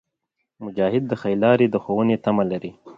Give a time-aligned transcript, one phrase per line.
[0.65, 2.71] مجاهد د ښې لارې د ښوونې تمه لري.